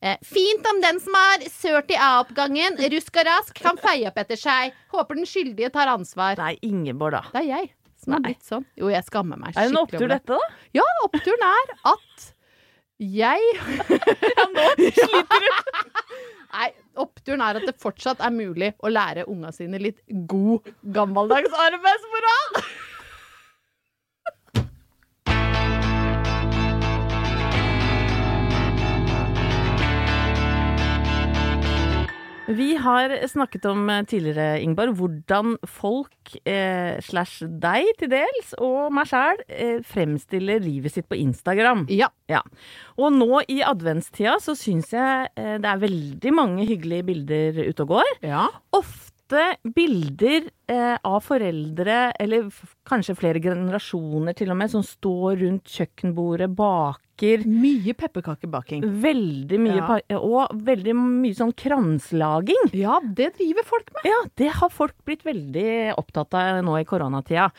[0.01, 4.19] Eh, fint om den som har sørt i A-oppgangen, rusk og rask, kan feie opp
[4.21, 4.75] etter seg.
[4.93, 6.37] Håper den skyldige tar ansvar.
[6.37, 7.23] Nei, Ingeborg, da.
[7.33, 8.21] Det er jeg som Nei.
[8.29, 8.65] blitt sånn.
[8.77, 10.19] Jo, jeg skammer meg Er det en opptur, det.
[10.19, 10.39] dette, da?
[10.77, 12.27] Ja, oppturen er at
[12.97, 13.41] jeg
[16.53, 21.53] Nei, oppturen er at det fortsatt er mulig å lære unga sine litt god gammeldags
[21.67, 22.61] arbeidsmoral.
[32.47, 38.93] Vi har snakket om eh, tidligere, Ingvar, hvordan folk eh, slash deg til dels, og
[38.95, 41.85] meg sjæl, eh, fremstiller livet sitt på Instagram.
[41.91, 42.07] Ja.
[42.31, 42.43] Ja.
[42.95, 47.83] Og nå i adventstida så syns jeg eh, det er veldig mange hyggelige bilder ute
[47.87, 48.13] og går.
[48.23, 48.47] ja.
[48.77, 52.47] Ofte bilder eh, av foreldre, eller
[52.87, 57.03] kanskje flere generasjoner til og med, som står rundt kjøkkenbordet, baker.
[57.47, 58.83] Mye pepperkakebaking.
[59.01, 60.17] Veldig mye, Ja.
[60.19, 62.69] og veldig mye sånn kranslaging.
[62.73, 64.05] Ja, det driver folk med.
[64.05, 67.51] Ja, det har folk blitt veldig opptatt av nå i koronatida.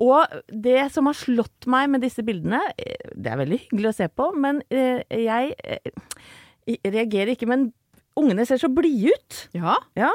[0.00, 3.94] Og det som har slått meg med disse bildene, eh, det er veldig hyggelig å
[3.98, 7.48] se på, men eh, jeg eh, reagerer ikke.
[7.50, 7.72] Men
[8.16, 9.48] ungene ser så blide ut.
[9.52, 9.76] Ja.
[9.96, 10.10] Ja.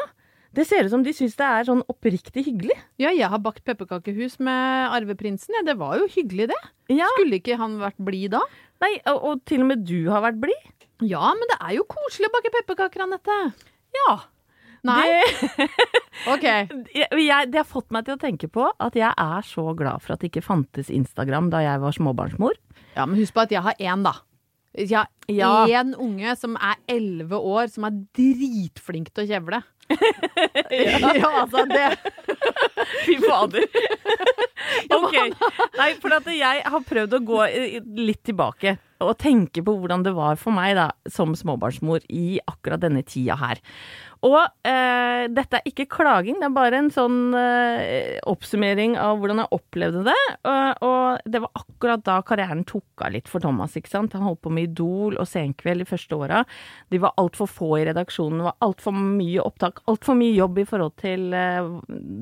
[0.56, 2.78] Det ser ut som de syns det er sånn oppriktig hyggelig.
[3.02, 5.54] ja, jeg har bakt pepperkakehus med arveprinsen.
[5.60, 6.62] Ja, det var jo hyggelig, det.
[6.96, 7.08] Ja.
[7.18, 8.42] Skulle ikke han vært blid da?
[8.84, 10.88] Nei, og, og til og med du har vært blid.
[11.04, 13.36] Ja, men det er jo koselig å bake pepperkaker, Anette.
[13.98, 14.14] Ja.
[14.86, 15.02] Nei?
[15.58, 15.68] Det,
[16.34, 16.46] OK.
[17.00, 20.04] jeg, jeg, det har fått meg til å tenke på at jeg er så glad
[20.06, 22.56] for at det ikke fantes Instagram da jeg var småbarnsmor.
[22.96, 24.14] Ja, men husk på at jeg har én, da.
[24.76, 25.66] Jeg har Ja.
[25.82, 29.62] én unge som er elleve år, som er dritflink til å kjevle.
[30.72, 31.30] ja.
[31.30, 31.86] altså det
[33.06, 33.66] Fy fader.
[34.98, 35.16] OK.
[35.78, 37.42] Nei, for at jeg har prøvd å gå
[38.00, 42.82] litt tilbake og tenke på hvordan det var for meg da, som småbarnsmor i akkurat
[42.82, 43.62] denne tida her.
[44.26, 49.44] Og eh, dette er ikke klaging, det er bare en sånn eh, oppsummering av hvordan
[49.44, 50.18] jeg opplevde det.
[50.50, 53.76] Og, og, det var akkurat da karrieren tok av litt for Thomas.
[53.78, 54.16] ikke sant?
[54.18, 56.42] Han holdt på med Idol og Senkveld de første åra.
[56.90, 60.70] De var altfor få i redaksjonen, det var altfor mye opptak, altfor mye jobb i
[60.70, 61.74] forhold til eh,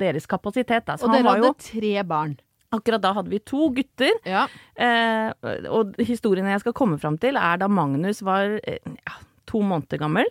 [0.03, 0.89] deres kapasitet.
[0.89, 0.99] Da.
[0.99, 2.35] og dere hadde tre barn.
[2.73, 4.15] Akkurat da hadde vi to gutter.
[4.27, 4.47] Ja.
[4.75, 5.29] Eh,
[5.69, 10.01] og historien jeg skal komme fram til, er da Magnus var eh, ja, to måneder
[10.01, 10.29] gammel,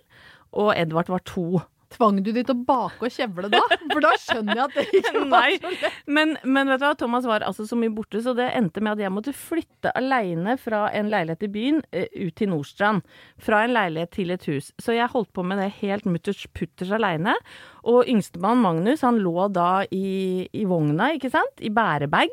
[0.52, 1.62] og Edvard var to.
[1.92, 3.60] Tvang du de til å bake og kjevle da?
[3.92, 5.98] For da skjønner jeg at det ikke var Nei, så lett.
[6.16, 8.94] men, men vet du hva, Thomas var altså så mye borte, så det endte med
[8.94, 13.04] at jeg måtte flytte aleine fra en leilighet i byen eh, ut til Nordstrand.
[13.42, 14.70] Fra en leilighet til et hus.
[14.80, 17.36] Så jeg holdt på med det helt mutters putters aleine.
[17.84, 22.32] Og yngstemann Magnus han lå da i, i vogna, ikke sant, i bærebag.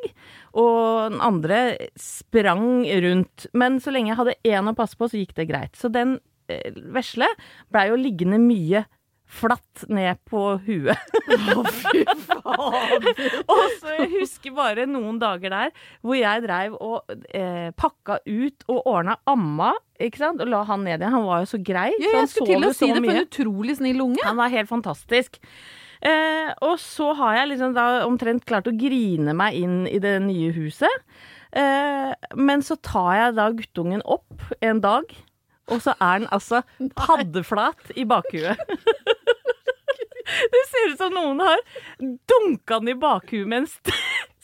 [0.56, 1.62] Og den andre
[2.00, 3.50] sprang rundt.
[3.58, 5.76] Men så lenge jeg hadde én å passe på, så gikk det greit.
[5.76, 6.20] Så den
[6.96, 7.28] vesle
[7.72, 8.86] blei jo liggende mye
[9.30, 11.18] flatt ned på huet.
[13.54, 18.66] og så jeg husker bare noen dager der hvor jeg dreiv og eh, pakka ut
[18.72, 21.14] og ordna amma, ikke sant, og la han ned igjen.
[21.14, 21.92] Han var jo så grei.
[22.02, 23.12] Ja, jeg skulle til å si det mye.
[23.12, 24.26] for en utrolig snill unge.
[24.26, 25.38] Han var helt fantastisk.
[26.00, 30.16] Eh, og så har jeg liksom da omtrent klart å grine meg inn i det
[30.26, 31.06] nye huset.
[31.52, 35.12] Eh, men så tar jeg da guttungen opp en dag,
[35.70, 36.62] og så er den altså
[36.98, 38.60] paddeflat i bakhuet.
[40.30, 41.62] Det ser ut som noen har
[42.00, 43.96] dunka den i bakhuet med en st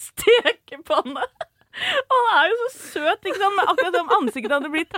[0.06, 1.22] stekepanne.
[2.10, 3.56] Og han er jo så søt, ikke sant?
[3.58, 4.98] Men akkurat som ansiktet hadde blitt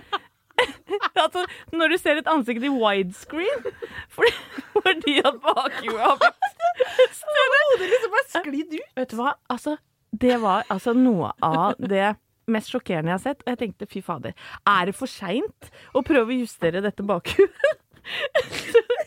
[1.24, 3.66] altså, Når du ser et ansikt i widescreen
[4.14, 4.32] fordi,
[4.78, 7.60] fordi at bakhuet har blitt større.
[7.72, 8.88] Hodet liksom bare sklidd ut.
[8.98, 9.36] Vet du hva?
[9.54, 9.76] Altså,
[10.12, 12.16] det var altså noe av det
[12.52, 13.44] mest sjokkerende jeg har sett.
[13.46, 14.36] Og jeg tenkte fy fader,
[14.68, 17.68] er det for seint å prøve å justere dette bakhuet?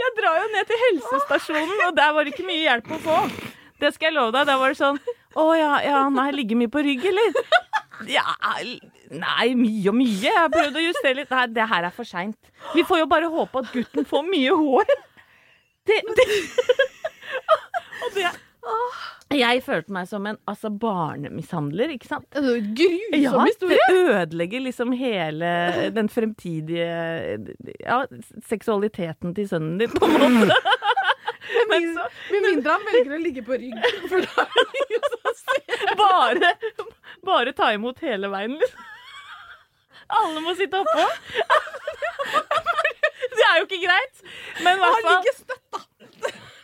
[0.00, 3.16] Jeg drar jo ned til helsestasjonen, og der var det ikke mye hjelp å få.
[3.80, 4.48] Det skal jeg love deg.
[4.48, 4.98] Der var det sånn
[5.40, 7.38] Å ja, ja, nei, ligger mye på rygg, eller?
[8.08, 8.24] Ja,
[9.12, 10.18] nei, mye og mye.
[10.24, 11.32] Jeg har prøvd å justere litt.
[11.32, 12.52] Nei, det her er for seint.
[12.74, 14.92] Vi får jo bare håpe at gutten får mye hår.
[15.88, 16.28] Det, det.
[18.04, 18.28] Og det
[19.30, 22.26] Jeg følte meg som en altså, barnemishandler, ikke sant?
[22.34, 23.78] Grusom Ja, historie.
[23.86, 25.50] det ødelegger liksom hele
[25.94, 26.88] den fremtidige
[27.84, 28.00] ja,
[28.50, 30.56] seksualiteten til sønnen din, på en måte.
[31.70, 33.78] Men så Med mindre han velger å ligge på rygg.
[34.10, 35.94] For da er det ingen som ser.
[36.00, 36.50] bare,
[37.26, 38.88] bare ta imot hele veien, liksom.
[40.20, 41.06] Alle må sitte oppå.
[43.30, 44.22] Det er jo ikke greit.
[44.64, 45.80] Men i hvert Han fall ligger støtt, da.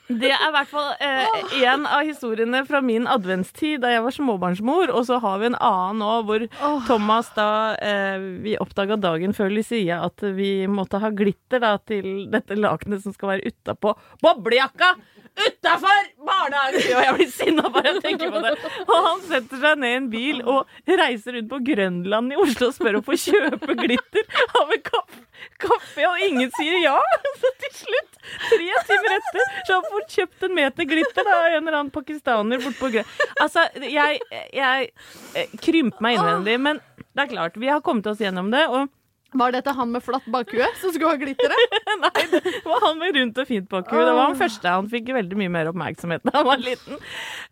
[0.07, 4.14] Det er i hvert fall eh, en av historiene fra min adventstid da jeg var
[4.14, 4.92] småbarnsmor.
[4.95, 6.47] Og så har vi en annen nå hvor
[6.87, 7.49] Thomas da
[7.83, 13.03] eh, Vi oppdaga dagen før Lucia at vi måtte ha glitter da til dette lakenet
[13.03, 14.95] som skal være utapå boblejakka!
[15.37, 16.81] Utafor barnehagen!
[16.96, 18.53] Og jeg blir sinna bare jeg tenker på det.
[18.87, 22.70] Og han setter seg ned i en bil og reiser rundt på Grønland i Oslo
[22.70, 25.22] og spør om å få kjøpe glitter av en kaffe,
[25.62, 26.96] kaffe, og ingen sier ja.
[27.42, 31.61] Så til slutt, tre timer etter, så har fått kjøpt en meter glitter av en
[31.61, 33.25] eller annen pakistaner bortpå Grønland.
[33.44, 34.20] Altså, jeg,
[34.57, 34.90] jeg
[35.37, 38.64] eh, krymper meg innvendig, men det er klart, vi har kommet oss gjennom det.
[38.72, 38.88] og
[39.35, 41.75] Var dette han med flatt bakhue som skulle ha glitteret?
[42.05, 44.05] Nei, det var han med rundt og fint bakhue.
[44.07, 44.69] Det var han første.
[44.71, 46.97] Han fikk veldig mye mer oppmerksomhet da han var liten.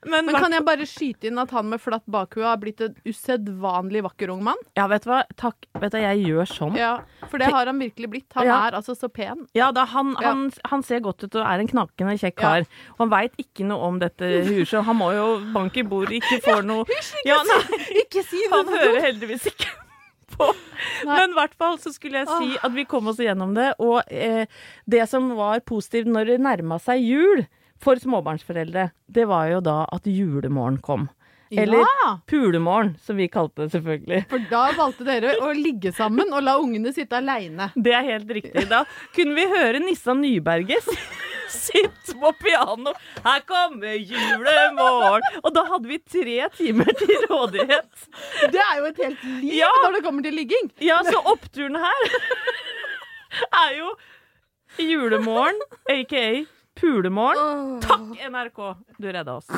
[0.06, 2.94] Men, Men kan jeg bare skyte inn at han med flatt bakhue har blitt en
[3.04, 4.60] usedvanlig vakker ung mann?
[4.78, 5.22] ja, vet du hva?
[5.40, 5.66] Takk.
[5.82, 6.78] Vet du, jeg gjør sånn.
[6.78, 6.92] Ja,
[7.28, 8.30] For det har han virkelig blitt.
[8.38, 8.60] Han Ja.
[8.68, 9.46] er altså så pen.
[9.54, 10.28] Ja, da, han, Ja.
[10.30, 12.42] han, han ser godt ut og er en knakende kjekk Ja.
[12.42, 12.66] kar.
[12.94, 16.40] Og han veit ikke noe om dette huset, han må jo banke i bordet, ikke
[16.44, 16.84] få noe
[17.26, 19.68] ja, nei, Ikke si Han hører heldigvis ikke
[20.36, 20.50] på.
[21.08, 23.72] Men i hvert fall så skulle jeg si at vi kom oss gjennom det.
[23.82, 24.46] Og eh,
[24.90, 27.44] det som var positivt når det nærma seg jul
[27.84, 31.08] for småbarnsforeldre, det var jo da at julemorgen kom.
[31.54, 32.06] Eller Ja!
[32.26, 34.24] pulemorgen, som vi kalte det selvfølgelig.
[34.30, 37.68] For da valgte dere å ligge sammen og la ungene sitte aleine.
[37.76, 38.64] Det er helt riktig.
[38.72, 38.80] Da
[39.14, 40.88] kunne vi høre Nissa Nyberget
[41.52, 42.92] sitte på piano.
[43.24, 45.22] Her kommer julemorgen!
[45.42, 48.09] Og da hadde vi tre timer til rådighet.
[48.52, 49.70] Det er jo et helt liv Ja.
[49.85, 50.70] når det kommer til ligging.
[50.85, 52.16] Ja, så oppturen her
[53.64, 53.92] er jo
[54.78, 55.59] julemorgen,
[55.90, 56.26] aka
[56.78, 57.80] pulemorgen.
[57.85, 58.61] Takk, NRK!
[58.98, 59.50] Du redda oss.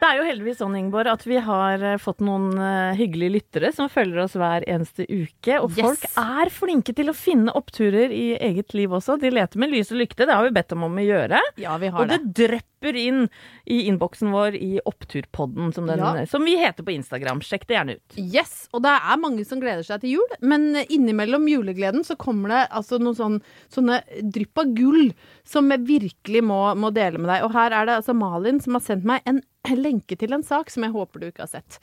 [0.00, 3.68] Det er jo heldigvis sånn, Ingeborg, at vi har eh, fått noen eh, hyggelige lyttere
[3.76, 5.58] som følger oss hver eneste uke.
[5.60, 5.82] Og Yes.
[5.84, 9.18] folk er flinke til å finne oppturer i eget liv også.
[9.20, 11.42] De leter med lys og lykte, det har vi bedt dem om å gjøre.
[11.60, 13.26] Ja, vi har Og det drypper inn
[13.68, 16.24] i innboksen vår i Oppturpodden, som, den, Ja.
[16.24, 17.42] som vi heter på Instagram.
[17.44, 18.16] Sjekk det gjerne ut.
[18.16, 22.48] Yes, og det er mange som gleder seg til jul, men innimellom julegleden så kommer
[22.48, 24.00] det altså noen sånn, sånne
[24.32, 25.12] drypp av gull
[25.44, 27.44] som jeg virkelig må, må dele med deg.
[27.44, 29.42] Og her er det altså Malin som har sendt meg en
[29.76, 31.80] lenke til en sak som jeg håper du ikke har sett.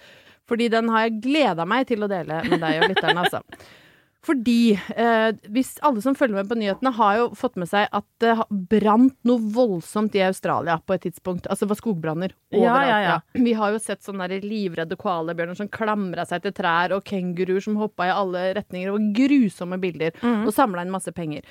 [0.47, 3.41] Fordi den har jeg gleda meg til å dele med deg og lytterne, altså.
[4.27, 8.07] Fordi eh, hvis alle som følger med på nyhetene, har jo fått med seg at
[8.19, 8.33] det
[8.73, 11.47] brant noe voldsomt i Australia på et tidspunkt.
[11.47, 12.89] Altså det var skogbranner Ja, overalt.
[12.89, 13.43] ja, ja.
[13.45, 17.77] Vi har jo sett sånne livredde koalabjørner som klamra seg til trær, og kenguruer som
[17.79, 18.91] hoppa i alle retninger.
[18.91, 20.17] og grusomme bilder.
[20.43, 21.47] Og samla inn masse penger.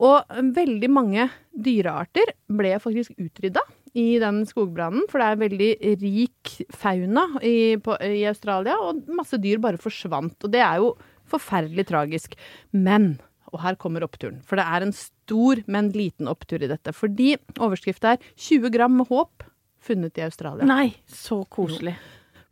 [0.00, 3.60] Og eh, veldig mange dyrearter ble faktisk utrydda
[3.94, 5.70] i den skogbrannen, for det er veldig
[6.02, 10.34] rik fauna i, på, i Australia, og masse dyr bare forsvant.
[10.42, 10.94] Og det er jo
[11.30, 12.34] forferdelig tragisk.
[12.74, 13.14] Men
[13.54, 14.40] og her kommer oppturen.
[14.42, 16.90] For det er en stor, men liten opptur i dette.
[16.96, 19.46] Fordi overskrifta er 20 gram med håp
[19.84, 20.66] funnet i Australia.
[20.66, 21.94] Nei, så koselig.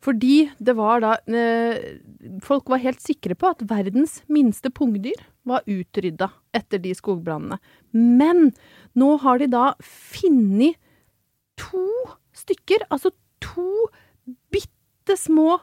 [0.02, 1.98] Fordi det var da eh,
[2.42, 7.58] Folk var helt sikre på at verdens minste pungdyr var utrydda etter de skogbrannene.
[7.94, 8.50] Men
[8.98, 10.78] nå har de da funnet
[11.60, 11.86] to
[12.36, 13.12] stykker, altså
[13.42, 13.88] to
[14.52, 15.60] bitte små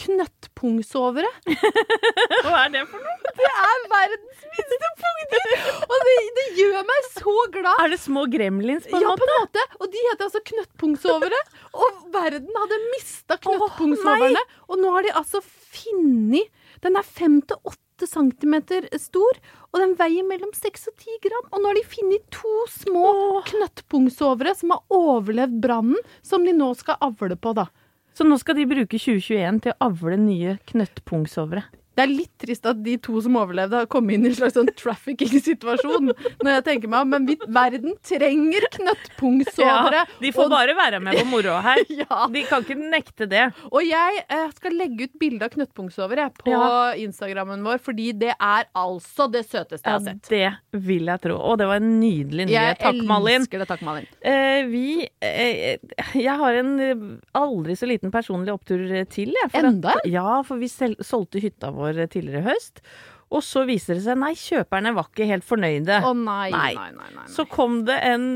[0.00, 1.28] knøttpungsovere.
[2.44, 3.32] Hva er det for noe?
[3.38, 5.52] Det er verdens minste pungdyr!
[5.86, 7.82] Og det, det gjør meg så glad.
[7.84, 9.22] Er det små gremlins på en ja, måte?
[9.22, 9.64] på en måte.
[9.78, 11.40] Og de heter altså knøttpungsovere.
[11.78, 14.44] Og verden hadde mista knøttpungsoverne.
[14.68, 16.50] og nå har de altså funnet
[16.84, 19.38] Den er fem til åtte centimeter stor,
[19.70, 21.46] og den veier mellom 6 og 10 gram.
[21.52, 23.06] Og nå har de funnet to små
[23.50, 27.68] knøttpungsovere som har overlevd brannen, som de nå skal avle på, da.
[28.14, 31.64] Så nå skal de bruke 2021 til å avle nye knøttpungsovere.
[31.94, 34.54] Det er litt trist at de to som overlevde, har kommet inn i en slags
[34.56, 36.10] sånn trafficking-situasjon.
[36.42, 40.00] Når jeg tenker meg Men vi, verden trenger knøttpunktsovere.
[40.02, 41.82] Ja, de får og- bare være med på moroa her.
[41.94, 42.26] Ja.
[42.32, 43.44] De kan ikke nekte det.
[43.70, 46.92] Og jeg eh, skal legge ut bilde av knøttpunktsovere på Ja.
[46.98, 50.28] Instagrammen vår, fordi det er altså det søteste jeg har sett.
[50.28, 51.36] det vil jeg tro.
[51.38, 52.80] Og det var en nydelig Jeg nyhet.
[52.82, 53.40] Takk, Malin.
[53.42, 53.68] elsker det.
[53.70, 54.06] Takk, Malin.
[54.22, 55.78] Eh, vi eh,
[56.14, 59.50] Jeg har en aldri så liten personlig opptur til, jeg.
[59.62, 62.80] Enda at- Ja, for vi solgte hytta vår tidligere i høst.
[63.34, 66.00] Og så viser det seg nei, kjøperne var ikke helt fornøyde.
[66.06, 66.72] Å nei, Nei.
[66.76, 66.90] nei.
[66.96, 67.28] nei, nei.
[67.32, 68.26] Så kom det en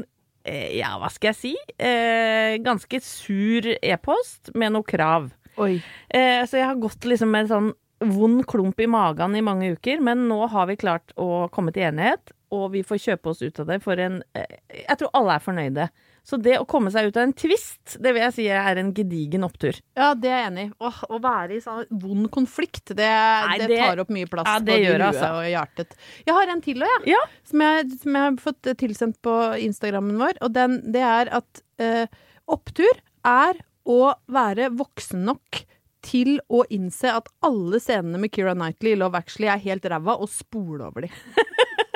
[0.49, 1.53] eh, ja, hva skal jeg si?
[1.79, 5.31] Eh, ganske sur e-post med noe krav.
[5.59, 5.77] Oi.
[6.09, 7.71] Eh, så jeg har gått liksom med en sånn
[8.15, 11.83] vond klump i magen i mange uker, men nå har vi klart å komme til
[11.89, 15.35] enighet, og vi får kjøpe oss ut av det for en eh, Jeg tror alle
[15.37, 15.89] er fornøyde.
[16.29, 18.91] Så det å komme seg ut av en tvist, det vil jeg si er en
[18.93, 19.79] gedigen opptur.
[19.97, 20.73] Ja, det er jeg enig i.
[20.85, 24.59] Å være i sånn vond konflikt, det, Nei, det det- tar opp mye plass Ja,
[24.61, 25.31] det både gjør altså.
[25.39, 25.97] og hjertet.
[26.27, 27.15] Jeg har en til òg, jeg.
[27.15, 27.23] Ja.
[27.49, 27.89] Som, jeg.
[28.03, 30.37] som jeg har fått tilsendt på Instagrammen vår.
[30.45, 32.05] Og den, det er at eh,
[32.47, 35.63] opptur er å være voksen nok
[36.05, 40.15] til å innse at alle scenene med Keira Knightley i Love Actually er helt ræva,
[40.21, 41.11] og spole over de.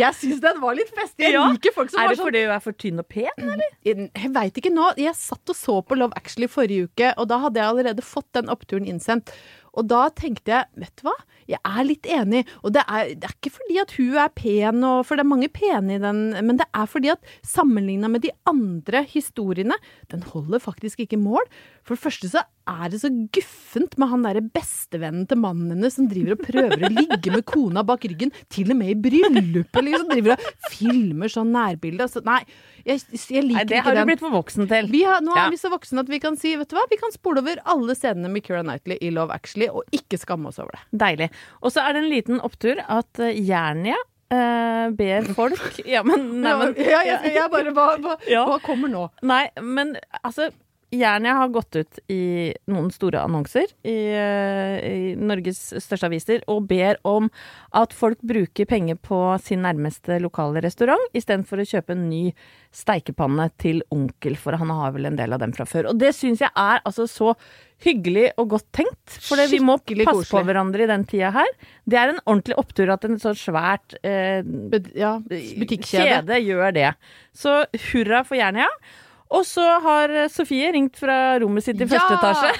[0.00, 1.30] Jeg syns den var litt festlig.
[1.32, 3.76] Jeg liker folk som Er det sånn fordi hun er for tynn og pen, eller?
[3.86, 4.90] jeg jeg veit ikke nå.
[5.00, 8.28] Jeg satt og så på Love Actually forrige uke, og da hadde jeg allerede fått
[8.36, 9.32] den oppturen innsendt.
[9.76, 11.14] Og da tenkte jeg, vet du hva,
[11.50, 12.42] jeg er litt enig.
[12.64, 15.32] Og det er, det er ikke fordi at hun er pen, og, for det er
[15.34, 19.76] mange pene i den, men det er fordi at sammenligna med de andre historiene,
[20.12, 21.44] den holder faktisk ikke mål.
[21.86, 25.94] For det første så er det så guffent med han derre bestevennen til mannen hennes
[25.94, 29.78] som driver og prøver å ligge med kona bak ryggen, til og med i bryllupet,
[29.86, 30.08] liksom.
[30.10, 32.08] Driver og filmer sånn nærbilde.
[32.08, 32.40] Altså, nei,
[32.88, 34.10] jeg, jeg liker Nei, det har du den.
[34.10, 34.90] blitt for voksen til.
[34.90, 35.44] Vi har, nå Ja.
[35.46, 37.62] er vi så voksne at vi kan si vet du hva, vi kan spole over
[37.64, 40.82] alle scenene med Keira Knightley i Love Actually, og ikke skamme oss over det.
[41.06, 41.30] Deilig.
[41.62, 43.96] Og så er det en liten opptur at uh, Jernia
[44.26, 48.40] Uh, ber folk Ja, men, nei, men ja, jeg, jeg bare, hva, hva, Ja.
[48.50, 49.04] hva kommer nå?
[49.22, 49.92] Nei, men
[50.26, 50.48] altså
[50.94, 56.68] Jernia har gått ut i noen store annonser i, eh, i Norges største aviser og
[56.70, 57.26] ber om
[57.74, 62.22] at folk bruker penger på sin nærmeste lokale restaurant istedenfor å kjøpe en ny
[62.76, 65.88] steikepanne til onkel, for han har vel en del av dem fra før.
[65.90, 67.32] Og det syns jeg er altså så
[67.82, 71.50] hyggelig og godt tenkt, for vi må passe passe på hverandre i den tida her.
[71.88, 74.44] Det er en ordentlig opptur at en så svært eh,
[74.96, 76.22] Ja, butikkjede.
[76.22, 76.92] kjede gjør det.
[77.36, 78.70] Så hurra for Jernia.
[79.34, 81.96] Og så har Sofie ringt fra rommet sitt i Ja!
[81.96, 82.52] første etasje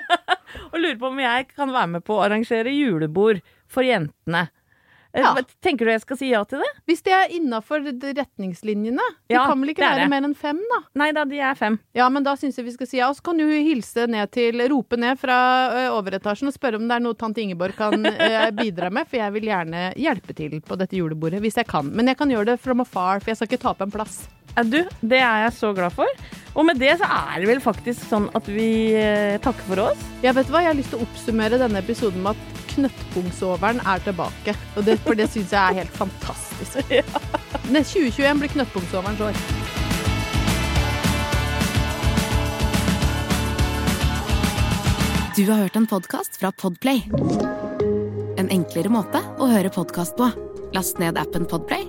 [0.74, 3.40] og lurer på om jeg kan være med på å arrangere julebord
[3.70, 4.48] for jentene.
[5.14, 5.30] Ja.
[5.62, 6.68] Tenker du jeg skal si ja til det?
[6.90, 9.04] Hvis det er innafor retningslinjene.
[9.30, 10.08] Det Ja, kan vel ikke være det.
[10.10, 10.80] mer enn fem, da?
[10.98, 11.76] Nei da, de er fem.
[11.94, 13.06] Ja, men da syns jeg vi skal si ja.
[13.12, 15.38] Og så kan du hilse ned til Rope ned fra
[15.94, 17.94] overetasjen og spørre om det er noe tante Ingeborg kan
[18.58, 21.94] bidra med, for jeg vil gjerne hjelpe til på dette julebordet hvis jeg kan.
[21.94, 24.24] Men jeg kan gjøre det from afar, for jeg skal ikke tape en plass.
[24.62, 26.06] Du, det er jeg så glad for.
[26.54, 30.04] Og med det så er det vel faktisk sånn at vi eh, takker for oss.
[30.22, 30.62] Ja, vet du hva?
[30.62, 34.54] Jeg har lyst til å oppsummere denne episoden med at knøttpungsoveren er tilbake.
[34.78, 36.78] Og det, for det syns jeg er helt fantastisk.
[37.00, 37.02] ja.
[37.64, 39.42] 2021 blir knøttpungsoverens år.
[45.34, 47.02] Du har hørt en podcast fra Podplay.
[48.38, 50.30] En enklere måte å høre podcast på.
[50.74, 51.88] Last ned appen Podplay,